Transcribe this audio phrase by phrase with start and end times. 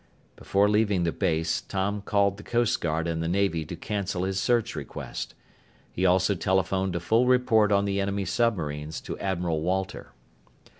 [0.35, 4.39] Before leaving the base, Tom called the Coast Guard and the Navy to cancel his
[4.39, 5.35] search request.
[5.91, 10.11] He also telephoned a full report on the enemy submarines to Admiral Walter.